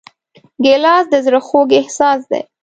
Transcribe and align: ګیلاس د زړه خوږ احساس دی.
ګیلاس 0.63 1.05
د 1.09 1.15
زړه 1.25 1.39
خوږ 1.47 1.69
احساس 1.79 2.19
دی. 2.31 2.41